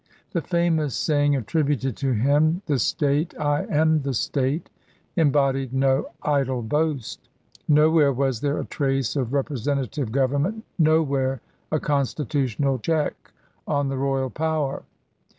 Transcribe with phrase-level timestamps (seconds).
[0.31, 3.37] The famous saying attributed to him, "'The State!
[3.39, 4.67] I am the State !*'
[5.15, 7.29] embodied no idle boast.
[7.67, 11.39] Nowhere was there a trace of representative government, nowhere
[11.71, 13.13] a constitutional check
[13.67, 14.81] on the royal power.